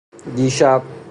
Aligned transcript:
دیشب 0.35 0.81